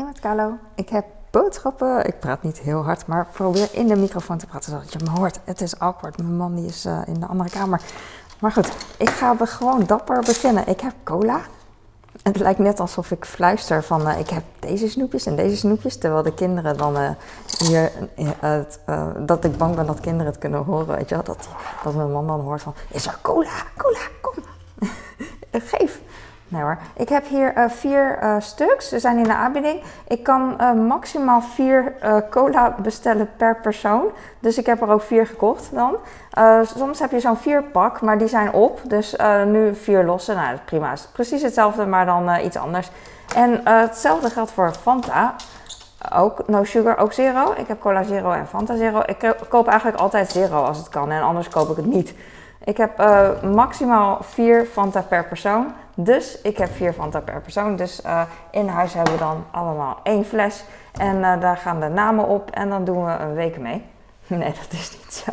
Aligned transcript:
Hey 0.00 0.12
Carlo. 0.20 0.58
Ik 0.74 0.88
heb 0.88 1.04
boodschappen. 1.30 2.06
Ik 2.06 2.20
praat 2.20 2.42
niet 2.42 2.58
heel 2.58 2.84
hard, 2.84 3.06
maar 3.06 3.26
probeer 3.32 3.68
in 3.72 3.86
de 3.86 3.96
microfoon 3.96 4.38
te 4.38 4.46
praten 4.46 4.70
zodat 4.70 4.92
je 4.92 4.98
me 5.04 5.10
hoort. 5.18 5.40
Het 5.44 5.60
is 5.60 5.78
awkward. 5.78 6.18
Mijn 6.18 6.36
man 6.36 6.54
die 6.54 6.66
is 6.66 6.86
uh, 6.86 7.00
in 7.06 7.20
de 7.20 7.26
andere 7.26 7.50
kamer. 7.50 7.82
Maar 8.38 8.52
goed, 8.52 8.72
ik 8.96 9.10
ga 9.10 9.36
gewoon 9.40 9.86
dapper 9.86 10.18
beginnen. 10.20 10.66
Ik 10.66 10.80
heb 10.80 10.92
cola. 11.04 11.40
Het 12.22 12.38
lijkt 12.38 12.58
net 12.58 12.80
alsof 12.80 13.10
ik 13.10 13.24
fluister 13.24 13.82
van 13.82 14.08
uh, 14.08 14.18
ik 14.18 14.28
heb 14.28 14.42
deze 14.58 14.88
snoepjes 14.88 15.26
en 15.26 15.36
deze 15.36 15.56
snoepjes. 15.56 15.98
Terwijl 15.98 16.22
de 16.22 16.34
kinderen 16.34 16.76
dan 16.76 16.96
uh, 16.96 17.10
hier, 17.58 17.92
dat 19.26 19.44
ik 19.44 19.56
bang 19.56 19.74
ben 19.74 19.86
dat 19.86 20.00
kinderen 20.00 20.26
het 20.32 20.40
kunnen 20.40 20.64
horen. 20.64 20.96
Weet 20.96 21.08
je 21.08 21.14
wel? 21.14 21.24
Dat, 21.24 21.48
dat 21.84 21.94
mijn 21.94 22.12
man 22.12 22.26
dan 22.26 22.40
hoort 22.40 22.62
van 22.62 22.74
is 22.88 23.06
er 23.06 23.18
cola, 23.22 23.52
cola, 23.76 24.00
kom. 24.20 24.34
Geef. 25.52 26.00
Nee. 26.50 26.62
Ik 26.96 27.08
heb 27.08 27.26
hier 27.26 27.56
uh, 27.56 27.64
vier 27.68 28.18
uh, 28.22 28.36
stuks. 28.38 28.88
Ze 28.88 28.98
zijn 28.98 29.16
in 29.16 29.22
de 29.22 29.34
aanbieding. 29.34 29.82
Ik 30.08 30.22
kan 30.22 30.56
uh, 30.60 30.72
maximaal 30.72 31.40
vier 31.40 31.94
cola 32.30 32.74
bestellen 32.82 33.30
per 33.36 33.56
persoon. 33.56 34.04
Dus 34.38 34.58
ik 34.58 34.66
heb 34.66 34.80
er 34.80 34.88
ook 34.88 35.02
vier 35.02 35.26
gekocht 35.26 35.70
dan. 35.72 35.96
soms 36.76 36.98
heb 36.98 37.10
je 37.10 37.20
zo'n 37.20 37.36
vier 37.36 37.62
pak, 37.62 38.00
maar 38.00 38.18
die 38.18 38.28
zijn 38.28 38.52
op. 38.52 38.80
Dus 38.84 39.16
nu 39.46 39.74
vier 39.74 40.04
losse. 40.04 40.34
Nou, 40.34 40.56
prima. 40.64 40.94
precies 41.12 41.42
hetzelfde, 41.42 41.86
maar 41.86 42.06
dan 42.06 42.40
iets 42.44 42.56
anders. 42.56 42.90
En 43.34 43.60
hetzelfde 43.64 44.30
geldt 44.30 44.50
voor 44.50 44.72
Fanta. 44.72 45.34
Ook 46.14 46.48
no 46.48 46.64
sugar, 46.64 46.98
ook 46.98 47.12
zero. 47.12 47.52
Ik 47.56 47.68
heb 47.68 47.80
cola 47.80 48.02
zero 48.02 48.30
en 48.30 48.46
Fanta 48.46 48.76
zero. 48.76 49.02
Ik 49.06 49.34
koop 49.48 49.66
eigenlijk 49.66 49.98
altijd 49.98 50.30
zero 50.30 50.62
als 50.62 50.78
het 50.78 50.88
kan. 50.88 51.10
En 51.10 51.22
anders 51.22 51.48
koop 51.48 51.70
ik 51.70 51.76
het 51.76 51.86
niet. 51.86 52.14
Ik 52.64 52.76
heb 52.76 53.00
uh, 53.00 53.42
maximaal 53.42 54.18
vier 54.20 54.64
Fanta 54.64 55.02
per 55.02 55.24
persoon. 55.24 55.72
Dus 55.94 56.40
ik 56.40 56.58
heb 56.58 56.70
vier 56.74 56.92
Fanta 56.92 57.20
per 57.20 57.40
persoon. 57.40 57.76
Dus 57.76 58.04
uh, 58.04 58.22
in 58.50 58.68
huis 58.68 58.94
hebben 58.94 59.12
we 59.12 59.18
dan 59.18 59.44
allemaal 59.50 60.00
één 60.02 60.24
fles. 60.24 60.64
En 60.92 61.16
uh, 61.16 61.40
daar 61.40 61.56
gaan 61.56 61.80
de 61.80 61.88
namen 61.88 62.26
op. 62.26 62.50
En 62.50 62.68
dan 62.68 62.84
doen 62.84 63.04
we 63.04 63.10
een 63.10 63.34
week 63.34 63.58
mee. 63.58 63.84
Nee, 64.30 64.52
dat 64.52 64.72
is 64.72 64.90
niet 64.90 65.12
zo. 65.14 65.32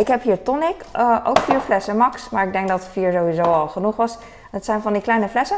Ik 0.00 0.06
heb 0.06 0.22
hier 0.22 0.42
tonic. 0.42 0.76
ook 1.24 1.38
vier 1.38 1.60
flessen 1.60 1.96
max. 1.96 2.30
Maar 2.30 2.46
ik 2.46 2.52
denk 2.52 2.68
dat 2.68 2.84
vier 2.84 3.12
sowieso 3.12 3.42
al 3.42 3.68
genoeg 3.68 3.96
was. 3.96 4.18
Het 4.50 4.64
zijn 4.64 4.82
van 4.82 4.92
die 4.92 5.02
kleine 5.02 5.28
flessen. 5.28 5.56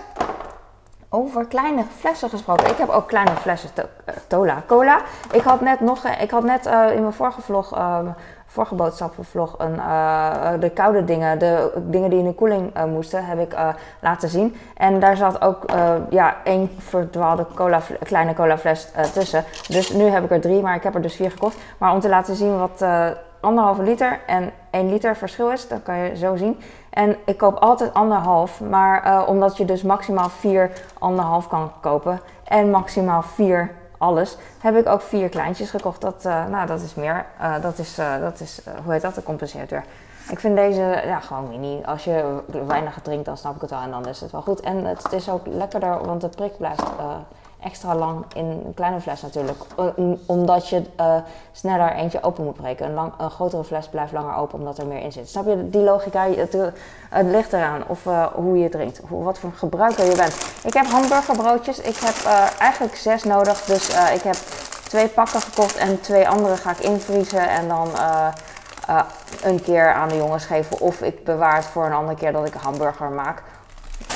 Over 1.08 1.46
kleine 1.46 1.84
flessen 1.98 2.28
gesproken. 2.28 2.70
Ik 2.70 2.76
heb 2.76 2.88
ook 2.88 3.08
kleine 3.08 3.30
flessen 3.30 3.72
to 3.72 3.82
Tola. 4.26 4.62
Cola. 4.66 5.00
Ik 5.32 5.42
had 5.42 5.60
net 5.60 5.80
nog, 5.80 6.04
ik 6.04 6.30
had 6.30 6.44
net 6.44 6.66
in 6.66 7.00
mijn 7.00 7.12
vorige 7.12 7.40
vlog 7.40 7.78
um, 7.78 8.14
vorige 8.46 8.74
boodschappenvlog 8.74 9.54
een, 9.58 9.74
uh, 9.74 10.50
de 10.60 10.70
koude 10.70 11.04
dingen, 11.04 11.38
de 11.38 11.72
dingen 11.76 12.10
die 12.10 12.18
in 12.18 12.24
de 12.24 12.34
koeling 12.34 12.72
moesten, 12.88 13.24
heb 13.24 13.40
ik 13.40 13.56
laten 14.00 14.28
zien. 14.28 14.56
En 14.76 15.00
daar 15.00 15.16
zat 15.16 15.40
ook 15.42 15.64
ja, 16.10 16.36
één 16.44 16.70
verdwaalde 16.78 17.46
cola, 17.54 17.80
kleine 18.02 18.34
cola 18.34 18.58
fles 18.58 18.92
tussen. 19.12 19.44
Dus 19.68 19.92
nu 19.92 20.04
heb 20.04 20.24
ik 20.24 20.30
er 20.30 20.40
drie, 20.40 20.62
maar 20.62 20.74
ik 20.74 20.82
heb 20.82 20.94
er 20.94 21.02
dus 21.02 21.16
vier 21.16 21.30
gekocht. 21.30 21.56
Maar 21.78 21.92
om 21.92 22.00
te 22.00 22.08
laten 22.08 22.36
zien 22.36 22.58
wat 22.58 22.84
anderhalve 23.46 23.82
liter 23.82 24.20
en 24.26 24.52
1 24.70 24.90
liter 24.90 25.16
verschil 25.16 25.50
is, 25.50 25.68
dat 25.68 25.82
kan 25.82 25.96
je 25.96 26.16
zo 26.16 26.36
zien. 26.36 26.60
En 26.96 27.16
ik 27.24 27.36
koop 27.36 27.54
altijd 27.54 27.94
anderhalf, 27.94 28.60
maar 28.60 29.26
omdat 29.26 29.56
je 29.56 29.64
dus 29.64 29.82
maximaal 29.82 30.28
vier 30.28 30.70
anderhalf 30.98 31.48
kan 31.48 31.70
kopen 31.80 32.20
en 32.44 32.70
maximaal 32.70 33.22
vier 33.22 33.74
alles, 33.98 34.36
heb 34.60 34.76
ik 34.76 34.86
ook 34.86 35.00
vier 35.00 35.28
kleintjes 35.28 35.70
gekocht. 35.70 36.00
Dat, 36.00 36.24
uh, 36.26 36.46
nou, 36.46 36.66
dat 36.66 36.80
is 36.80 36.94
meer. 36.94 37.26
Uh, 37.40 37.62
dat 37.62 37.78
is, 37.78 37.94
dat 38.20 38.40
is 38.40 38.60
hoe 38.84 38.92
heet 38.92 39.02
dat? 39.02 39.14
Dat 39.14 39.24
compenseert 39.24 39.70
weer. 39.70 39.84
Ik 40.30 40.40
vind 40.40 40.56
deze 40.56 41.02
ja, 41.04 41.20
gewoon 41.20 41.48
mini. 41.48 41.82
Als 41.84 42.04
je 42.04 42.42
weinig 42.66 42.98
drinkt, 43.02 43.24
dan 43.24 43.36
snap 43.36 43.54
ik 43.54 43.60
het 43.60 43.70
wel 43.70 43.80
en 43.80 43.90
dan 43.90 44.06
is 44.06 44.20
het 44.20 44.30
wel 44.30 44.42
goed. 44.42 44.60
En 44.60 44.84
het 44.84 45.12
is 45.12 45.30
ook 45.30 45.46
lekkerder, 45.46 46.06
want 46.06 46.20
de 46.20 46.28
prik 46.28 46.56
blijft 46.56 46.84
extra 47.62 47.94
lang 47.94 48.24
in 48.34 48.44
een 48.44 48.74
kleine 48.74 49.00
fles 49.00 49.22
natuurlijk. 49.22 49.58
Omdat 50.26 50.68
je 50.68 50.82
uh, 51.00 51.16
sneller 51.52 51.92
eentje 51.92 52.22
open 52.22 52.44
moet 52.44 52.54
breken. 52.54 52.86
Een, 52.86 52.94
lang, 52.94 53.12
grotere 53.18 53.64
fles 53.64 53.88
blijft 53.88 54.12
langer 54.12 54.34
open 54.34 54.58
omdat 54.58 54.78
er 54.78 54.86
meer 54.86 55.02
in 55.02 55.12
zit. 55.12 55.28
Snap 55.28 55.46
je 55.46 55.70
die 55.70 55.80
logica? 55.80 56.28
Het, 56.28 56.56
ligt 57.10 57.52
eraan 57.52 57.82
of 57.86 58.04
uh, 58.04 58.26
hoe 58.26 58.58
je 58.58 58.68
drinkt. 58.68 59.00
Hoe, 59.08 59.24
wat 59.24 59.38
voor 59.38 59.52
gebruiker 59.52 60.04
je 60.04 60.16
bent. 60.16 60.36
Ik 60.64 60.74
heb 60.74 60.86
hamburgerbroodjes. 60.86 61.80
Ik 61.80 61.96
heb 61.96 62.14
uh, 62.24 62.60
eigenlijk 62.60 62.96
zes 62.96 63.24
nodig. 63.24 63.64
Dus 63.64 63.88
ik 63.88 64.22
heb 64.22 64.36
twee 64.88 65.08
pakken 65.08 65.40
gekocht 65.40 65.76
en 65.76 66.00
twee 66.00 66.28
andere 66.28 66.56
ga 66.56 66.70
ik 66.70 66.78
invriezen. 66.78 67.48
En 67.48 67.68
dan 67.68 67.88
een 69.42 69.62
keer 69.62 69.92
aan 69.92 70.08
de 70.08 70.16
jongens 70.16 70.44
geven. 70.44 70.80
Of 70.80 71.00
ik 71.00 71.24
bewaar 71.24 71.56
het 71.56 71.64
voor 71.64 71.86
een 71.86 71.92
andere 71.92 72.18
keer 72.18 72.32
dat 72.32 72.46
ik 72.46 72.54
een 72.54 72.60
hamburger 72.60 73.10
maak. 73.10 73.42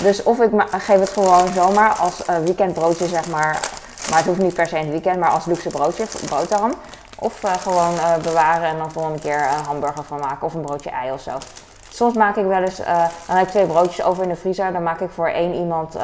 Dus 0.02 0.22
of 0.22 0.40
ik 0.40 0.50
geef 0.70 1.00
het 1.00 1.08
gewoon 1.08 1.48
zomaar 1.48 1.92
als 1.92 2.28
uh, 2.28 2.38
weekendbroodje, 2.38 3.06
zeg 3.06 3.28
maar. 3.28 3.68
Maar 4.10 4.18
het 4.18 4.26
hoeft 4.26 4.38
niet 4.40 4.54
per 4.54 4.66
se 4.66 4.76
in 4.76 4.82
het 4.82 4.90
weekend, 4.90 5.18
maar 5.18 5.30
als 5.30 5.44
luxe 5.44 5.68
broodje, 5.68 6.06
brooddarm. 6.26 6.72
Of 7.18 7.44
uh, 7.44 7.52
gewoon 7.52 7.94
uh, 7.94 8.16
bewaren 8.16 8.68
en 8.68 8.78
dan 8.78 8.92
volgende 8.92 9.18
keer 9.18 9.42
een 9.42 9.64
hamburger 9.64 10.04
van 10.04 10.18
maken 10.18 10.46
of 10.46 10.54
een 10.54 10.60
broodje 10.60 10.90
ei 10.90 11.12
of 11.12 11.20
zo. 11.20 11.30
Soms 11.88 12.14
maak 12.14 12.36
ik 12.36 12.44
wel 12.44 12.62
eens, 12.62 12.76
dan 13.26 13.36
heb 13.36 13.46
ik 13.46 13.50
twee 13.50 13.66
broodjes 13.66 14.02
over 14.04 14.22
in 14.22 14.28
de 14.28 14.36
vriezer. 14.36 14.72
Dan 14.72 14.82
maak 14.82 15.00
ik 15.00 15.10
voor 15.10 15.28
één 15.28 15.54
iemand 15.54 15.96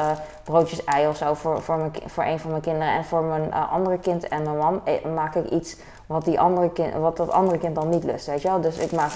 broodjes 0.43 0.83
ei 0.83 1.07
of 1.07 1.17
zo 1.17 1.33
voor, 1.33 1.61
voor, 1.61 1.77
mijn, 1.77 1.91
voor 2.05 2.23
een 2.23 2.39
van 2.39 2.49
mijn 2.49 2.61
kinderen. 2.61 2.93
En 2.93 3.05
voor 3.05 3.21
mijn 3.21 3.53
andere 3.53 3.97
kind 3.97 4.27
en 4.27 4.43
mijn 4.43 4.57
man 4.57 4.81
maak 5.13 5.35
ik 5.35 5.49
iets 5.49 5.75
wat, 6.05 6.25
die 6.25 6.39
andere 6.39 6.71
kind, 6.71 6.93
wat 6.93 7.17
dat 7.17 7.31
andere 7.31 7.57
kind 7.57 7.75
dan 7.75 7.89
niet 7.89 8.03
lust, 8.03 8.25
weet 8.25 8.41
je 8.41 8.47
wel. 8.47 8.61
Dus 8.61 8.77
ik 8.77 8.91
maak 8.91 9.11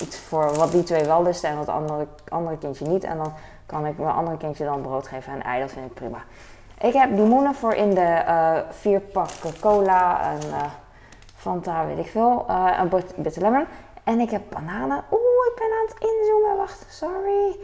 iets 0.00 0.18
voor 0.18 0.54
wat 0.54 0.72
die 0.72 0.82
twee 0.82 1.04
wel 1.04 1.22
lusten 1.22 1.50
en 1.50 1.56
wat 1.56 1.68
andere, 1.68 2.06
andere 2.28 2.58
kindje 2.58 2.86
niet. 2.86 3.04
En 3.04 3.16
dan 3.16 3.32
kan 3.66 3.86
ik 3.86 3.98
mijn 3.98 4.14
andere 4.14 4.36
kindje 4.36 4.64
dan 4.64 4.80
brood 4.80 5.08
geven 5.08 5.32
en 5.32 5.42
ei. 5.42 5.60
Dat 5.60 5.70
vind 5.70 5.86
ik 5.86 5.94
prima. 5.94 6.18
Ik 6.80 6.92
heb 6.92 7.10
limoenen 7.10 7.54
voor 7.54 7.74
in 7.74 7.94
de 7.94 8.22
uh, 8.26 8.58
vier 8.70 9.00
pakken 9.00 9.60
cola 9.60 10.20
en 10.22 10.48
uh, 10.48 10.62
Fanta, 11.36 11.86
weet 11.86 11.98
ik 11.98 12.10
veel. 12.10 12.46
Uh, 12.50 12.78
een 12.80 13.02
bitter 13.16 13.42
lemon. 13.42 13.64
En 14.04 14.20
ik 14.20 14.30
heb 14.30 14.42
bananen. 14.50 15.04
Oeh, 15.10 15.46
ik 15.50 15.54
ben 15.54 15.66
aan 15.66 15.86
het 15.86 16.10
inzoomen. 16.10 16.56
Wacht, 16.56 16.86
sorry. 16.88 17.56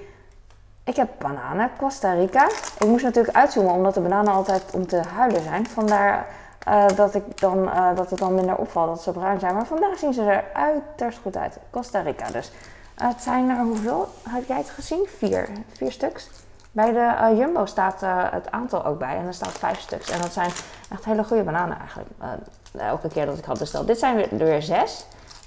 Ik 0.84 0.96
heb 0.96 1.08
bananen, 1.18 1.70
Costa 1.78 2.12
Rica. 2.12 2.46
Ik 2.78 2.86
moest 2.86 3.04
natuurlijk 3.04 3.36
uitzoomen 3.36 3.72
omdat 3.72 3.94
de 3.94 4.00
bananen 4.00 4.32
altijd 4.32 4.74
om 4.74 4.86
te 4.86 5.02
huilen 5.14 5.42
zijn. 5.42 5.66
Vandaar 5.66 6.26
dat, 6.94 7.14
ik 7.14 7.40
dan, 7.40 7.70
dat 7.94 8.10
het 8.10 8.19
dan 8.19 8.34
minder 8.34 8.56
opvalt 8.56 8.88
dat 8.88 9.02
ze 9.02 9.12
bruin 9.12 9.40
zijn. 9.40 9.54
Maar 9.54 9.66
vandaag 9.66 9.98
zien 9.98 10.12
ze 10.12 10.22
er 10.22 10.44
uiterst 10.52 11.19
goed 11.22 11.36
uit. 11.36 11.58
Costa 11.70 12.00
Rica 12.00 12.30
dus. 12.30 12.52
Het 13.02 13.22
zijn 13.22 13.48
er 13.48 13.62
hoeveel? 13.62 14.08
Heb 14.28 14.46
jij 14.46 14.56
het 14.56 14.70
gezien? 14.70 15.06
Vier. 15.16 15.48
Vier 15.72 15.92
stuks. 15.92 16.28
Bij 16.72 16.92
de 16.92 16.98
uh, 16.98 17.38
Jumbo 17.38 17.64
staat 17.64 18.02
uh, 18.02 18.32
het 18.32 18.50
aantal 18.50 18.84
ook 18.84 18.98
bij. 18.98 19.16
En 19.16 19.26
er 19.26 19.34
staat 19.34 19.58
vijf 19.58 19.80
stuks. 19.80 20.10
En 20.10 20.20
dat 20.20 20.32
zijn 20.32 20.50
echt 20.90 21.04
hele 21.04 21.24
goede 21.24 21.42
bananen 21.42 21.78
eigenlijk. 21.78 22.10
Elke 22.78 23.08
keer 23.08 23.26
dat 23.26 23.38
ik 23.38 23.44
had 23.44 23.58
besteld. 23.58 23.86
Dit 23.86 23.98
zijn 23.98 24.18
er 24.18 24.36
weer 24.36 24.62
zes. 24.62 25.06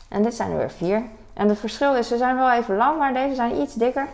En 0.10 0.24
dit 0.24 0.36
zijn 0.36 0.52
er 0.52 0.58
weer 0.58 0.72
vier. 0.72 1.04
En 1.34 1.50
het 1.50 1.60
verschil 1.60 1.96
is, 1.96 2.08
ze 2.08 2.18
zijn 2.18 2.36
wel 2.36 2.52
even 2.52 2.76
lang, 2.76 2.98
maar 2.98 3.14
deze 3.14 3.36
zijn 3.36 3.62
iets 3.62 3.74
dikker. 3.74 4.08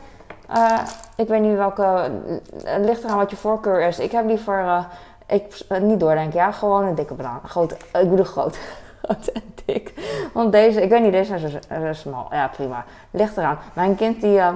ik 1.16 1.28
weet 1.28 1.42
niet 1.42 1.56
welke. 1.56 2.12
Het 2.64 2.86
ligt 2.86 3.04
eraan 3.04 3.18
wat 3.18 3.30
je 3.30 3.36
voorkeur 3.36 3.88
is. 3.88 4.00
Ik 4.00 4.12
heb 4.12 4.26
liever. 4.26 4.88
ik, 5.28 5.66
niet 5.82 6.00
doordenken, 6.00 6.40
ja. 6.40 6.52
Gewoon 6.52 6.86
een 6.86 6.96
dikke 6.96 7.14
banaan. 7.14 7.42
Groot, 7.46 7.72
ik 7.72 8.10
bedoel 8.10 8.26
groot. 8.26 8.58
Dik. 9.66 9.94
Want 10.34 10.52
deze, 10.52 10.82
ik 10.82 10.90
weet 10.90 11.02
niet, 11.02 11.12
deze 11.12 11.36
is 11.36 11.42
zo, 11.52 11.94
smal. 11.94 12.28
Ja, 12.30 12.48
prima. 12.48 12.86
Ligt 13.12 13.38
eraan. 13.38 13.58
Mijn 13.74 13.96
kind 13.96 14.22
die... 14.22 14.36
Uh, 14.38 14.50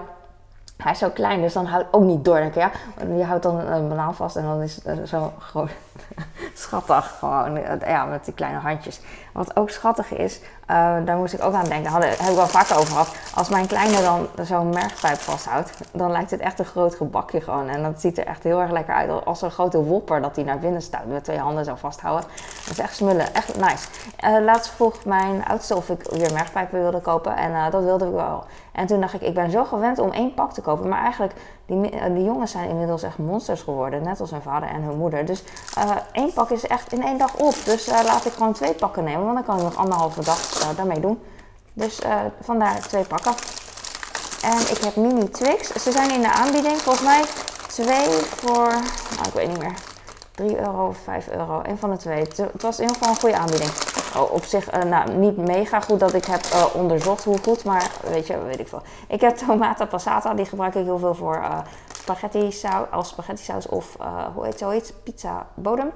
hij 0.77 0.91
is 0.91 0.99
zo 0.99 1.09
klein, 1.09 1.41
dus 1.41 1.53
dan 1.53 1.65
houdt 1.65 1.87
ook 1.91 2.03
niet 2.03 2.25
door. 2.25 2.35
Denk 2.35 2.55
ik, 2.55 2.61
ja. 2.61 2.71
Je 3.15 3.23
houdt 3.23 3.43
dan 3.43 3.59
een 3.59 3.87
banaan 3.87 4.15
vast 4.15 4.35
en 4.35 4.43
dan 4.43 4.61
is 4.61 4.79
het 4.83 5.09
zo 5.09 5.31
groot. 5.39 5.69
schattig 6.53 7.15
gewoon. 7.19 7.59
Ja, 7.85 8.05
met 8.05 8.25
die 8.25 8.33
kleine 8.33 8.59
handjes. 8.59 9.01
Wat 9.33 9.55
ook 9.55 9.69
schattig 9.69 10.13
is, 10.13 10.39
daar 11.05 11.17
moest 11.17 11.33
ik 11.33 11.43
ook 11.43 11.53
aan 11.53 11.65
denken. 11.65 11.91
Daar 11.91 12.09
heb 12.09 12.29
ik 12.29 12.35
wel 12.35 12.47
vaker 12.47 12.75
over 12.75 12.87
gehad. 12.87 13.15
Als 13.35 13.49
mijn 13.49 13.67
kleine 13.67 14.01
dan 14.01 14.45
zo'n 14.45 14.69
mergpijp 14.69 15.17
vasthoudt, 15.17 15.71
dan 15.91 16.11
lijkt 16.11 16.31
het 16.31 16.39
echt 16.39 16.59
een 16.59 16.65
groot 16.65 16.95
gebakje 16.95 17.41
gewoon. 17.41 17.67
En 17.67 17.83
dat 17.83 18.01
ziet 18.01 18.17
er 18.17 18.25
echt 18.25 18.43
heel 18.43 18.61
erg 18.61 18.71
lekker 18.71 18.93
uit. 18.93 19.25
Als 19.25 19.41
een 19.41 19.51
grote 19.51 19.83
wopper 19.83 20.21
dat 20.21 20.35
hij 20.35 20.45
naar 20.45 20.59
binnen 20.59 20.81
staat 20.81 21.05
met 21.05 21.23
twee 21.23 21.37
handen 21.37 21.65
zo 21.65 21.75
vasthouden. 21.75 22.29
Dat 22.65 22.73
is 22.73 22.79
echt 22.79 22.95
smullen. 22.95 23.33
Echt 23.33 23.55
nice. 23.55 23.87
Uh, 24.25 24.43
laatst 24.43 24.71
vroeg 24.71 25.05
mijn 25.05 25.45
oudste 25.45 25.75
of 25.75 25.89
ik 25.89 26.01
weer 26.09 26.33
mergpijpen 26.33 26.81
wilde 26.81 26.99
kopen. 26.99 27.35
En 27.35 27.51
uh, 27.51 27.71
dat 27.71 27.83
wilde 27.83 28.05
ik 28.05 28.11
wel. 28.11 28.43
En 28.71 28.87
toen 28.87 29.01
dacht 29.01 29.13
ik, 29.13 29.21
ik 29.21 29.33
ben 29.33 29.51
zo 29.51 29.63
gewend 29.63 29.99
om 29.99 30.11
één 30.11 30.33
pak 30.33 30.53
te 30.53 30.61
kopen. 30.61 30.89
Maar 30.89 31.01
eigenlijk, 31.01 31.33
die, 31.65 31.89
die 32.13 32.23
jongens 32.23 32.51
zijn 32.51 32.69
inmiddels 32.69 33.03
echt 33.03 33.17
monsters 33.17 33.61
geworden. 33.61 34.03
Net 34.03 34.19
als 34.19 34.31
hun 34.31 34.41
vader 34.41 34.69
en 34.69 34.81
hun 34.81 34.97
moeder. 34.97 35.25
Dus 35.25 35.43
één 36.11 36.33
pak 36.33 36.49
is 36.49 36.67
echt 36.67 36.93
in 36.93 37.03
één 37.03 37.17
dag 37.17 37.35
op. 37.35 37.55
Dus 37.65 37.85
laat 37.85 38.25
ik 38.25 38.33
gewoon 38.33 38.53
twee 38.53 38.73
pakken 38.73 39.03
nemen. 39.03 39.23
Want 39.23 39.35
dan 39.35 39.45
kan 39.45 39.57
ik 39.57 39.63
nog 39.63 39.75
anderhalve 39.75 40.23
dag 40.23 40.39
daarmee 40.75 40.99
doen. 40.99 41.23
Dus 41.73 41.99
vandaar 42.41 42.79
twee 42.79 43.03
pakken. 43.03 43.33
En 44.41 44.59
ik 44.59 44.77
heb 44.83 44.95
mini 44.95 45.29
Twix. 45.29 45.73
Ze 45.83 45.91
zijn 45.91 46.11
in 46.11 46.21
de 46.21 46.31
aanbieding. 46.31 46.77
Volgens 46.77 47.05
mij 47.05 47.23
twee 47.67 48.07
voor, 48.09 48.67
nou 49.15 49.27
ik 49.27 49.33
weet 49.33 49.47
niet 49.47 49.59
meer, 49.59 49.73
3 50.35 50.59
euro 50.59 50.87
of 50.87 50.97
5 50.97 51.29
euro. 51.29 51.61
Een 51.63 51.77
van 51.77 51.91
de 51.91 51.97
twee. 51.97 52.19
Het 52.19 52.61
was 52.61 52.79
in 52.79 52.81
ieder 52.81 52.97
geval 52.97 53.09
een 53.09 53.19
goede 53.19 53.37
aanbieding. 53.37 53.71
Oh, 54.17 54.31
op 54.31 54.43
zich 54.43 54.75
uh, 54.75 54.83
nou, 54.83 55.11
niet 55.11 55.37
mega 55.37 55.79
goed 55.79 55.99
dat 55.99 56.13
ik 56.13 56.25
heb 56.25 56.43
uh, 56.43 56.65
onderzocht 56.73 57.23
hoe 57.23 57.37
goed, 57.37 57.63
maar 57.63 57.91
weet 58.03 58.27
je, 58.27 58.39
weet 58.39 58.59
ik 58.59 58.67
veel. 58.67 58.81
Ik 59.07 59.21
heb 59.21 59.35
tomaten 59.35 59.87
passata, 59.87 60.33
die 60.33 60.45
gebruik 60.45 60.75
ik 60.75 60.83
heel 60.83 60.97
veel 60.99 61.15
voor, 61.15 61.35
uh, 61.35 61.57
spaghetti 61.93 62.51
saus, 62.51 62.87
als 62.91 63.09
spaghetti 63.09 63.43
saus 63.43 63.67
of 63.67 63.97
hoe 64.33 64.45
heet 64.45 64.57
zoiets, 64.57 64.93
pizza 65.03 65.47
bodem. 65.53 65.91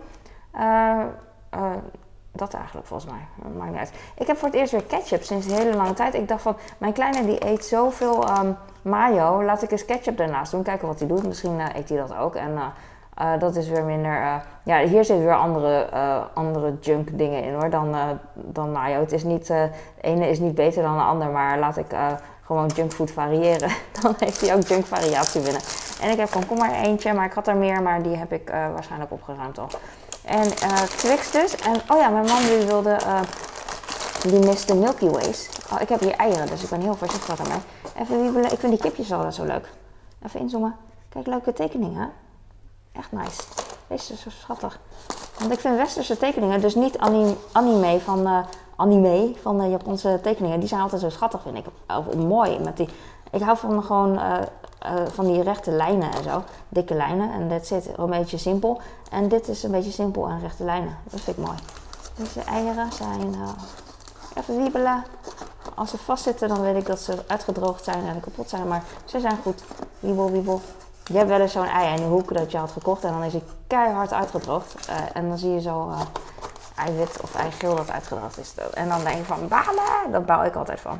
Dat 2.31 2.53
eigenlijk 2.53 2.87
volgens 2.87 3.11
mij. 3.11 3.51
maakt 3.57 3.69
niet 3.69 3.79
uit. 3.79 3.91
Ik 4.15 4.27
heb 4.27 4.37
voor 4.37 4.47
het 4.47 4.57
eerst 4.57 4.71
weer 4.71 4.83
ketchup 4.83 5.23
sinds 5.23 5.45
een 5.45 5.53
hele 5.53 5.75
lange 5.75 5.93
tijd. 5.93 6.13
Ik 6.13 6.27
dacht 6.27 6.41
van, 6.41 6.55
mijn 6.77 6.93
kleine 6.93 7.25
die 7.25 7.45
eet 7.45 7.65
zoveel 7.65 8.29
um, 8.39 8.57
mayo. 8.81 9.43
Laat 9.43 9.63
ik 9.63 9.71
eens 9.71 9.85
ketchup 9.85 10.19
ernaast 10.19 10.51
doen. 10.51 10.63
Kijken 10.63 10.87
wat 10.87 10.99
hij 10.99 11.07
doet. 11.07 11.27
Misschien 11.27 11.59
eet 11.59 11.89
hij 11.89 11.97
dat 11.97 12.15
ook. 12.15 12.35
En 12.35 12.57
dat 13.39 13.55
is 13.55 13.69
weer 13.69 13.83
minder... 13.83 14.41
ja, 14.63 14.79
hier 14.79 15.05
zitten 15.05 15.25
weer 15.25 15.35
andere, 15.35 15.89
andere 16.33 16.77
junk 16.79 17.17
dingen 17.17 17.43
in 17.43 17.53
hoor 17.53 17.69
dan, 17.69 17.95
dan 18.33 18.71
mayo. 18.71 18.99
Het 18.99 19.11
is 19.11 19.23
niet... 19.23 19.47
de 19.47 19.69
ene 20.01 20.29
is 20.29 20.39
niet 20.39 20.55
beter 20.55 20.83
dan 20.83 20.97
de 20.97 21.03
ander. 21.03 21.29
Maar 21.29 21.59
laat 21.59 21.77
ik 21.77 21.85
gewoon 22.45 22.67
junkfood 22.75 23.11
variëren. 23.11 23.69
Dan 24.01 24.13
heeft 24.17 24.41
hij 24.41 24.55
ook 24.55 24.61
junk 24.61 24.85
variatie 24.85 25.41
binnen. 25.41 25.61
En 26.01 26.11
ik 26.11 26.17
heb 26.17 26.29
komkommer 26.29 26.71
eentje, 26.71 27.13
maar 27.13 27.25
ik 27.25 27.33
had 27.33 27.47
er 27.47 27.55
meer, 27.55 27.81
maar 27.81 28.03
die 28.03 28.15
heb 28.15 28.33
ik 28.33 28.49
waarschijnlijk 28.49 29.11
opgeruimd 29.11 29.57
al. 29.57 29.67
En 30.25 30.47
Twix 30.97 31.31
dus. 31.31 31.55
En 31.55 31.75
oh 31.87 31.99
ja, 31.99 32.09
mijn 32.09 32.25
man 32.25 32.41
die 32.41 32.65
wilde, 32.65 32.97
die 34.21 34.45
miste 34.45 34.75
Milky 34.75 35.09
Ways. 35.09 35.49
Oh, 35.73 35.81
ik 35.81 35.89
heb 35.89 35.99
hier 35.99 36.15
eieren, 36.15 36.47
dus 36.47 36.63
ik 36.63 36.69
ben 36.69 36.81
heel 36.81 36.95
voorzichtig 36.95 37.35
daarmee. 37.35 37.61
Even 37.99 38.21
wiebelen, 38.21 38.51
ik 38.51 38.59
vind 38.59 38.71
die 38.71 38.81
kipjes 38.81 39.11
altijd 39.11 39.33
zo 39.33 39.43
leuk. 39.43 39.69
Even 40.25 40.39
inzoomen. 40.39 40.75
Kijk, 41.09 41.27
leuke 41.27 41.53
tekeningen. 41.53 42.11
Echt 42.99 43.11
nice. 43.11 43.41
Deze 43.87 44.13
is 44.13 44.21
zo 44.21 44.29
schattig. 44.29 44.79
Want 45.37 45.51
ik 45.51 45.59
vind 45.59 45.75
westerse 45.75 46.17
tekeningen, 46.17 46.61
dus 46.61 46.75
niet 46.75 46.97
anime 47.51 47.99
van, 47.99 48.27
uh, 48.27 48.39
anime 48.75 49.33
van 49.41 49.57
de 49.57 49.69
Japanse 49.69 50.19
tekeningen, 50.21 50.59
die 50.59 50.69
zijn 50.69 50.81
altijd 50.81 51.01
zo 51.01 51.09
schattig, 51.09 51.41
vind 51.41 51.57
ik. 51.57 51.65
Of, 51.97 52.15
mooi. 52.15 52.59
Met 52.59 52.77
die, 52.77 52.89
ik 53.31 53.41
hou 53.41 53.57
van 53.57 53.83
gewoon 53.83 54.13
uh, 54.13 54.37
uh, 54.85 55.05
van 55.07 55.25
die 55.25 55.41
rechte 55.41 55.71
lijnen 55.71 56.11
en 56.11 56.23
zo. 56.23 56.43
Dikke 56.69 56.93
lijnen. 56.93 57.31
En 57.31 57.49
dat 57.49 57.67
zit 57.67 57.89
een 57.97 58.09
beetje 58.09 58.37
simpel. 58.37 58.81
En 59.11 59.27
dit 59.27 59.47
is 59.47 59.63
een 59.63 59.71
beetje 59.71 59.91
simpel 59.91 60.27
en 60.27 60.39
rechte 60.39 60.63
lijnen. 60.63 60.97
Dat 61.09 61.21
vind 61.21 61.37
ik 61.37 61.45
mooi. 61.45 61.57
Deze 62.15 62.41
eieren 62.41 62.91
zijn 62.91 63.35
even 64.35 64.57
wiebelen. 64.57 65.03
Als 65.75 65.89
ze 65.89 65.97
vastzitten, 65.97 66.47
dan 66.47 66.61
weet 66.61 66.75
ik 66.75 66.85
dat 66.85 66.99
ze 66.99 67.17
uitgedroogd 67.27 67.83
zijn 67.83 68.07
en 68.07 68.19
kapot 68.19 68.49
zijn. 68.49 68.67
Maar 68.67 68.83
ze 69.05 69.19
zijn 69.19 69.37
goed. 69.43 69.63
Wiebel, 69.99 70.31
wiebel. 70.31 70.61
Je 71.09 71.17
hebt 71.17 71.29
wel 71.29 71.39
eens 71.39 71.51
zo'n 71.51 71.67
ei 71.67 71.89
in 71.89 71.95
de 71.95 72.07
hoek 72.07 72.33
dat 72.33 72.51
je 72.51 72.57
had 72.57 72.71
gekocht 72.71 73.03
en 73.03 73.11
dan 73.11 73.23
is 73.23 73.31
hij 73.31 73.43
keihard 73.67 74.13
uitgedroogd. 74.13 74.89
Uh, 74.89 74.95
en 75.13 75.27
dan 75.27 75.37
zie 75.37 75.53
je 75.53 75.61
zo 75.61 75.89
uh, 75.89 76.01
eiwit 76.75 77.21
of 77.21 77.35
eigeel 77.35 77.75
dat 77.75 77.91
uitgedroogd 77.91 78.37
is. 78.37 78.53
En 78.73 78.89
dan 78.89 79.03
denk 79.03 79.17
je 79.17 79.23
van, 79.23 79.47
balen, 79.47 80.11
daar 80.11 80.23
bouw 80.23 80.43
ik 80.43 80.55
altijd 80.55 80.79
van. 80.79 80.99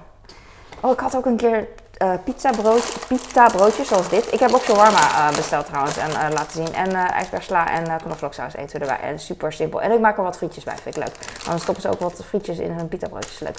Oh, 0.82 0.92
ik 0.92 1.00
had 1.00 1.16
ook 1.16 1.26
een 1.26 1.38
keer 1.38 1.68
uh, 2.04 2.14
pizza, 2.24 2.52
brood, 2.52 3.08
pizza 3.08 3.48
broodjes 3.48 3.88
zoals 3.88 4.10
dit. 4.10 4.34
Ik 4.34 4.40
heb 4.40 4.54
ook 4.54 4.62
shawarma 4.62 5.00
uh, 5.00 5.36
besteld 5.36 5.66
trouwens 5.66 5.98
en 5.98 6.10
uh, 6.10 6.28
laten 6.34 6.52
zien. 6.52 6.74
En 6.74 6.90
uh, 6.92 7.12
ijsbeersla 7.12 7.72
en 7.72 7.88
uh, 7.88 7.96
knoflooksaus 7.96 8.56
eten 8.56 8.80
we 8.80 8.86
erbij. 8.86 9.10
En 9.10 9.20
super 9.20 9.54
simpel. 9.54 9.82
En 9.82 9.92
ik 9.92 10.00
maak 10.00 10.18
er 10.18 10.24
wat 10.24 10.38
frietjes 10.38 10.64
bij, 10.64 10.76
vind 10.82 10.98
ik 10.98 11.04
leuk. 11.04 11.16
Dan 11.46 11.60
stoppen 11.60 11.82
ze 11.82 11.90
ook 11.90 12.00
wat 12.00 12.24
frietjes 12.26 12.58
in 12.58 12.72
hun 12.72 12.88
pizza 12.88 13.08
broodjes 13.08 13.40
leuk. 13.40 13.58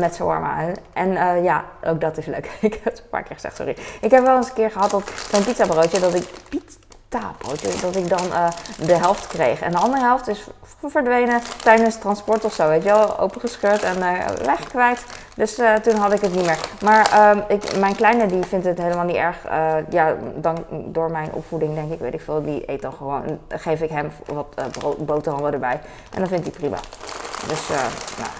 met 0.00 0.14
shawarma. 0.14 0.72
En 0.92 1.42
ja, 1.42 1.64
ook 1.84 2.00
dat 2.00 2.18
is 2.18 2.26
leuk. 2.26 2.50
ik 2.60 2.72
heb 2.72 2.84
het 2.84 2.98
een 2.98 3.08
paar 3.10 3.22
keer 3.22 3.34
gezegd, 3.34 3.56
sorry. 3.56 3.76
Ik 4.00 4.10
heb 4.10 4.24
wel 4.24 4.36
eens 4.36 4.48
een 4.48 4.54
keer 4.54 4.70
gehad 4.70 4.94
op 4.94 5.12
zo'n 5.32 5.44
pizza 5.44 5.66
broodje 5.66 6.00
dat 6.00 6.14
ik 6.14 6.28
pizza 6.48 7.34
broodje, 7.38 7.80
dat 7.80 7.96
ik 7.96 8.08
dan 8.08 8.22
de 8.78 8.94
helft 8.94 9.26
kreeg. 9.26 9.60
En 9.60 9.72
de 9.72 9.78
andere 9.78 10.02
helft 10.02 10.28
is 10.28 10.46
verdwenen 10.82 11.40
tijdens 11.62 11.98
transport 11.98 12.44
of 12.44 12.52
zo, 12.54 12.68
weet 12.68 12.82
je 12.82 12.88
wel. 12.88 13.18
Opengescheurd 13.18 13.82
en 13.82 14.00
weg 14.44 14.64
kwijt. 14.68 15.04
Dus 15.34 15.58
uh, 15.58 15.74
toen 15.74 15.96
had 15.96 16.12
ik 16.12 16.20
het 16.20 16.34
niet 16.34 16.46
meer. 16.46 16.58
Maar 16.82 17.34
uh, 17.36 17.42
ik, 17.48 17.76
mijn 17.78 17.96
kleine 17.96 18.26
die 18.26 18.44
vindt 18.44 18.64
het 18.64 18.78
helemaal 18.78 19.04
niet 19.04 19.16
erg. 19.16 19.36
Uh, 19.46 19.74
ja, 19.90 20.16
dan, 20.34 20.64
door 20.70 21.10
mijn 21.10 21.32
opvoeding 21.32 21.74
denk 21.74 21.92
ik, 21.92 21.98
weet 21.98 22.14
ik 22.14 22.20
veel, 22.20 22.42
die 22.44 22.62
eet 22.66 22.82
dan 22.82 22.92
gewoon. 22.92 23.38
Dan 23.46 23.58
geef 23.58 23.80
ik 23.80 23.90
hem 23.90 24.12
wat 24.26 24.46
uh, 24.58 24.90
boterhammen 24.98 25.52
erbij. 25.52 25.80
En 26.12 26.18
dan 26.18 26.28
vindt 26.28 26.44
hij 26.44 26.54
prima. 26.54 26.78
Dus 27.48 27.68
nou, 27.68 28.30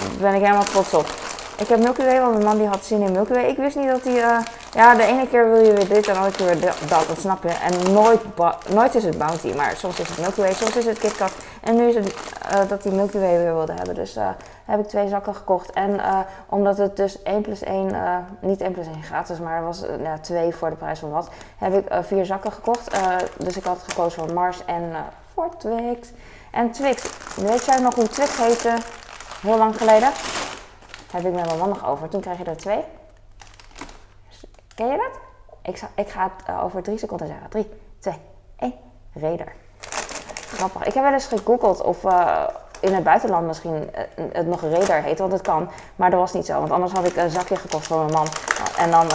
daar 0.00 0.30
ben 0.30 0.34
ik 0.34 0.40
helemaal 0.40 0.64
trots 0.64 0.94
op. 0.94 1.25
Ik 1.58 1.68
heb 1.68 1.78
Milky 1.78 2.04
Way, 2.04 2.20
want 2.20 2.32
mijn 2.32 2.44
man 2.44 2.58
die 2.58 2.66
had 2.66 2.84
zin 2.84 3.00
in 3.00 3.12
Milky 3.12 3.32
Way. 3.32 3.44
Ik 3.44 3.56
wist 3.56 3.76
niet 3.76 3.88
dat 3.88 4.02
hij... 4.02 4.14
Uh, 4.14 4.38
ja, 4.72 4.94
de 4.94 5.02
ene 5.02 5.28
keer 5.28 5.50
wil 5.50 5.64
je 5.64 5.72
weer 5.72 5.88
dit 5.88 6.06
en 6.06 6.12
de 6.12 6.18
andere 6.18 6.36
keer 6.36 6.46
weer 6.46 6.60
dat, 6.60 7.08
dat 7.08 7.18
snap 7.18 7.42
je. 7.42 7.48
En 7.48 7.92
nooit, 7.92 8.20
nooit 8.68 8.94
is 8.94 9.04
het 9.04 9.18
Bounty, 9.18 9.52
maar 9.54 9.76
soms 9.76 10.00
is 10.00 10.08
het 10.08 10.18
Milky 10.18 10.40
Way, 10.40 10.52
soms 10.52 10.76
is 10.76 10.84
het 10.84 10.98
KitKat. 10.98 11.32
En 11.62 11.76
nu 11.76 11.88
is 11.88 11.94
het 11.94 12.14
uh, 12.52 12.68
dat 12.68 12.84
hij 12.84 12.92
Milky 12.92 13.18
Way 13.18 13.38
weer 13.38 13.54
wilde 13.54 13.72
hebben. 13.72 13.94
Dus 13.94 14.16
uh, 14.16 14.28
heb 14.64 14.80
ik 14.80 14.86
twee 14.86 15.08
zakken 15.08 15.34
gekocht. 15.34 15.70
En 15.70 16.00
omdat 16.48 16.78
het 16.78 16.96
dus 16.96 17.22
1 17.22 17.40
plus 17.42 17.62
1, 17.62 17.96
niet 18.40 18.60
1 18.60 18.72
plus 18.72 18.86
1 18.86 19.02
gratis, 19.02 19.38
maar 19.38 19.64
was 19.64 19.84
ja, 20.02 20.18
2 20.18 20.54
voor 20.54 20.70
de 20.70 20.76
prijs 20.76 20.98
van 20.98 21.10
wat, 21.10 21.28
heb 21.58 21.74
ik 21.74 21.84
vier 22.04 22.26
zakken 22.26 22.52
gekocht. 22.52 22.96
dus 23.36 23.56
ik 23.56 23.64
had 23.64 23.78
gekozen 23.88 24.22
voor 24.22 24.34
Mars 24.34 24.64
en 24.64 24.92
voor 25.34 25.50
Twix. 25.58 26.08
En 26.50 26.70
Twix, 26.70 27.02
weet 27.36 27.64
jij 27.64 27.80
nog 27.80 27.94
hoe 27.94 28.08
Twix 28.08 28.36
heette? 28.36 28.74
Heel 29.42 29.58
lang 29.58 29.76
geleden 29.76 30.08
heb 31.12 31.24
ik 31.24 31.32
met 31.32 31.46
mijn 31.46 31.58
man 31.58 31.68
nog 31.68 31.86
over. 31.86 32.08
Toen 32.08 32.20
krijg 32.20 32.38
je 32.38 32.44
er 32.44 32.56
twee. 32.56 32.84
Ken 34.74 34.86
je 34.86 34.96
dat? 34.96 35.20
Ik, 35.62 35.82
ik 35.94 36.08
ga 36.08 36.22
het 36.22 36.48
uh, 36.48 36.64
over 36.64 36.82
drie 36.82 36.98
seconden 36.98 37.26
zeggen. 37.26 37.48
Drie, 37.48 37.68
twee, 37.98 38.20
één. 38.58 38.74
Raider. 39.12 39.52
Grappig. 40.46 40.84
Ik 40.84 40.94
heb 40.94 41.02
wel 41.02 41.12
eens 41.12 41.26
gegoogeld 41.26 41.82
of 41.82 42.04
uh, 42.04 42.46
in 42.80 42.94
het 42.94 43.04
buitenland 43.04 43.46
misschien 43.46 43.74
uh, 43.74 44.24
het 44.32 44.46
nog 44.46 44.60
Raider 44.60 45.02
heet. 45.02 45.18
Want 45.18 45.32
het 45.32 45.42
kan. 45.42 45.70
Maar 45.96 46.10
dat 46.10 46.20
was 46.20 46.32
niet 46.32 46.46
zo. 46.46 46.58
Want 46.58 46.70
anders 46.70 46.92
had 46.92 47.06
ik 47.06 47.16
een 47.16 47.30
zakje 47.30 47.56
gekocht 47.56 47.86
voor 47.86 47.98
mijn 47.98 48.12
man. 48.12 48.26
En 48.78 48.90
dan 48.90 49.10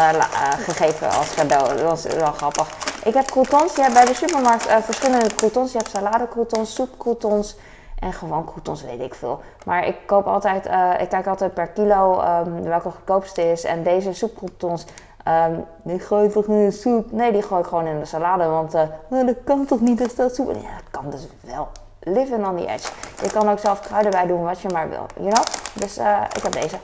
gegeven 0.59 1.09
als 1.09 1.33
cadeau. 1.33 1.67
Dat 1.67 1.81
was 1.81 2.03
wel 2.03 2.31
grappig. 2.31 2.67
Ik 3.03 3.13
heb 3.13 3.25
croutons. 3.25 3.75
Je 3.75 3.81
hebt 3.81 3.93
bij 3.93 4.05
de 4.05 4.13
supermarkt 4.13 4.63
verschillende 4.63 5.35
croutons. 5.35 5.71
Je 5.71 5.77
hebt 5.77 5.89
salade 5.89 6.27
croutons, 6.27 6.73
soep 6.73 6.97
croutons. 6.97 7.55
En 8.01 8.13
gewoon 8.13 8.45
croutons 8.45 8.83
weet 8.83 8.99
ik 8.99 9.13
veel. 9.13 9.41
Maar 9.65 9.87
ik 9.87 9.95
koop 10.05 10.25
altijd, 10.25 10.67
uh, 10.67 10.91
ik 10.99 11.09
kijk 11.09 11.27
altijd 11.27 11.53
per 11.53 11.67
kilo 11.67 12.21
um, 12.21 12.63
welke 12.63 12.89
goedkoopste 12.89 13.51
is. 13.51 13.63
En 13.63 13.83
deze 13.83 14.13
soepcroutons, 14.13 14.85
um, 15.27 15.65
die 15.83 15.99
gooi 15.99 16.25
ik 16.25 16.31
toch 16.31 16.47
niet 16.47 16.57
in 16.57 16.65
de 16.65 16.71
soep? 16.71 17.11
Nee, 17.11 17.31
die 17.31 17.41
gooi 17.41 17.61
ik 17.61 17.67
gewoon 17.67 17.85
in 17.85 17.99
de 17.99 18.05
salade. 18.05 18.45
Want 18.45 18.73
nou, 19.07 19.25
dat 19.25 19.35
kan 19.43 19.65
toch 19.65 19.79
niet, 19.79 19.97
dat 19.97 20.15
dat 20.15 20.35
soep? 20.35 20.47
Ja, 20.47 20.53
dat 20.53 20.91
kan 20.91 21.09
dus 21.09 21.27
wel. 21.41 21.67
Living 21.99 22.47
on 22.47 22.55
the 22.55 22.67
edge. 22.67 22.91
Je 23.21 23.31
kan 23.31 23.49
ook 23.49 23.59
zelf 23.59 23.79
kruiden 23.79 24.11
bij 24.11 24.27
doen 24.27 24.43
wat 24.43 24.61
je 24.61 24.69
maar 24.69 24.89
wil. 24.89 25.05
You? 25.15 25.43
Dus 25.73 25.97
uh, 25.97 26.21
ik 26.35 26.43
heb 26.43 26.51
deze. 26.51 26.77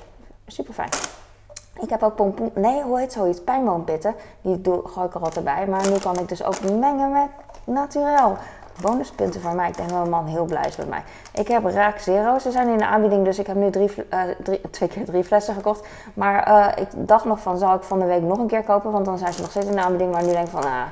Super 0.47 0.73
fijn. 0.73 0.89
Ik 1.79 1.89
heb 1.89 2.03
ook 2.03 2.15
pompoen. 2.15 2.51
Nee, 2.55 2.81
hoe 2.81 2.99
heet 2.99 3.13
zoiets? 3.13 3.41
Pijnboompitten. 3.43 4.15
Die 4.41 4.61
doe, 4.61 4.87
gooi 4.87 5.07
ik 5.07 5.13
er 5.13 5.21
altijd 5.21 5.45
bij. 5.45 5.67
Maar 5.67 5.89
nu 5.89 5.97
kan 5.97 6.19
ik 6.19 6.27
dus 6.27 6.43
ook 6.43 6.61
mengen 6.61 7.11
met 7.11 7.29
naturel 7.63 8.37
bonuspunten 8.81 9.41
voor 9.41 9.55
mij. 9.55 9.69
Ik 9.69 9.77
denk 9.77 9.89
dat 9.89 9.97
mijn 9.97 10.09
man 10.09 10.25
heel 10.25 10.45
blij 10.45 10.65
is 10.67 10.75
met 10.75 10.89
mij. 10.89 11.03
Ik 11.33 11.47
heb 11.47 11.65
Raak 11.65 11.99
Zero. 11.99 12.39
Ze 12.39 12.51
zijn 12.51 12.67
in 12.67 12.77
de 12.77 12.85
aanbieding, 12.85 13.25
dus 13.25 13.39
ik 13.39 13.47
heb 13.47 13.55
nu 13.55 13.69
drie, 13.69 13.91
drie, 14.43 14.61
twee 14.71 14.89
keer 14.89 15.05
drie 15.05 15.23
flessen 15.23 15.53
gekocht. 15.53 15.87
Maar 16.13 16.49
uh, 16.49 16.83
ik 16.83 16.87
dacht 17.07 17.25
nog 17.25 17.39
van, 17.39 17.57
zal 17.57 17.75
ik 17.75 17.81
van 17.81 17.99
de 17.99 18.05
week 18.05 18.21
nog 18.21 18.37
een 18.37 18.47
keer 18.47 18.63
kopen? 18.63 18.91
Want 18.91 19.05
dan 19.05 19.17
zijn 19.17 19.33
ze 19.33 19.41
nog 19.41 19.49
steeds 19.49 19.65
in 19.65 19.71
de 19.71 19.81
aanbieding. 19.81 20.11
Maar 20.11 20.23
nu 20.23 20.31
denk 20.31 20.45
ik 20.45 20.51
van, 20.51 20.63
ah, 20.63 20.83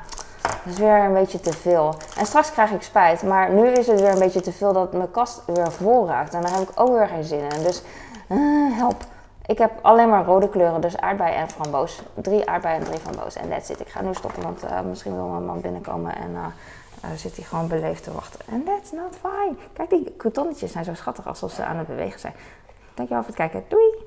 dat 0.42 0.74
is 0.74 0.78
weer 0.78 1.04
een 1.04 1.14
beetje 1.14 1.40
te 1.40 1.54
veel. 1.54 1.96
En 2.18 2.26
straks 2.26 2.52
krijg 2.52 2.72
ik 2.72 2.82
spijt. 2.82 3.24
Maar 3.24 3.52
nu 3.52 3.68
is 3.68 3.88
het 3.88 4.02
weer 4.02 4.12
een 4.12 4.20
beetje 4.20 4.42
te 4.42 4.52
veel 4.52 4.74
dat 4.74 4.94
mijn 4.94 5.12
kast 5.12 5.42
weer 5.46 5.72
vol 5.72 6.08
raakt. 6.08 6.34
En 6.34 6.42
daar 6.42 6.52
heb 6.52 6.70
ik 6.70 6.80
ook 6.80 6.90
weer 6.90 7.08
geen 7.08 7.24
zin 7.24 7.40
in. 7.40 7.64
Dus 7.64 7.82
uh, 8.30 8.78
help. 8.78 9.04
Ik 9.46 9.58
heb 9.58 9.72
alleen 9.82 10.10
maar 10.10 10.26
rode 10.26 10.50
kleuren, 10.50 10.82
dus 10.82 10.98
aardbei 10.98 11.36
en 11.36 11.50
framboos. 11.50 12.02
Drie 12.14 12.50
aardbei 12.50 12.76
en 12.78 12.84
drie 12.84 13.00
framboos. 13.00 13.36
En 13.36 13.50
that's 13.50 13.70
it. 13.70 13.80
Ik 13.80 13.90
ga 13.90 14.02
nu 14.02 14.14
stoppen, 14.14 14.44
want 14.44 14.66
misschien 14.88 15.16
wil 15.16 15.26
mijn 15.26 15.46
man 15.46 15.62
binnenkomen 15.62 16.16
en 16.16 16.36
uh, 17.12 17.18
zit 17.18 17.36
hij 17.36 17.46
gewoon 17.46 17.68
beleefd 17.68 18.04
te 18.04 18.12
wachten. 18.14 18.40
En 18.50 18.64
that's 18.64 18.92
not 18.92 19.16
fine. 19.22 19.56
Kijk, 19.74 19.90
die 19.90 20.14
coutonnetjes 20.18 20.72
zijn 20.72 20.84
zo 20.84 20.94
schattig 20.94 21.28
alsof 21.28 21.52
ze 21.52 21.64
aan 21.64 21.78
het 21.78 21.88
bewegen 21.88 22.20
zijn. 22.20 22.34
Dankjewel 22.94 23.24
voor 23.24 23.36
het 23.36 23.52
kijken. 23.52 23.64
Doei! 23.68 23.92
Doei! 23.92 24.05